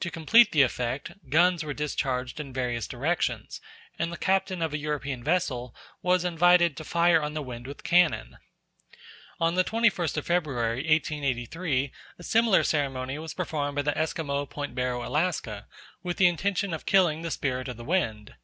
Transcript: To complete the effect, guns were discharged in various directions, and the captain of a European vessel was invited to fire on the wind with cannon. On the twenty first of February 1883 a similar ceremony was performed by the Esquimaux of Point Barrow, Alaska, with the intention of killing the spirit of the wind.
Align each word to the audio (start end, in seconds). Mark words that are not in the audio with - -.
To 0.00 0.10
complete 0.10 0.52
the 0.52 0.60
effect, 0.60 1.30
guns 1.30 1.64
were 1.64 1.72
discharged 1.72 2.38
in 2.38 2.52
various 2.52 2.86
directions, 2.86 3.58
and 3.98 4.12
the 4.12 4.18
captain 4.18 4.60
of 4.60 4.74
a 4.74 4.76
European 4.76 5.24
vessel 5.24 5.74
was 6.02 6.26
invited 6.26 6.76
to 6.76 6.84
fire 6.84 7.22
on 7.22 7.32
the 7.32 7.40
wind 7.40 7.66
with 7.66 7.82
cannon. 7.82 8.36
On 9.40 9.54
the 9.54 9.64
twenty 9.64 9.88
first 9.88 10.18
of 10.18 10.26
February 10.26 10.86
1883 10.86 11.90
a 12.18 12.22
similar 12.22 12.64
ceremony 12.64 13.18
was 13.18 13.32
performed 13.32 13.76
by 13.76 13.80
the 13.80 13.96
Esquimaux 13.96 14.42
of 14.42 14.50
Point 14.50 14.74
Barrow, 14.74 15.02
Alaska, 15.08 15.66
with 16.02 16.18
the 16.18 16.26
intention 16.26 16.74
of 16.74 16.84
killing 16.84 17.22
the 17.22 17.30
spirit 17.30 17.66
of 17.68 17.78
the 17.78 17.82
wind. 17.84 18.34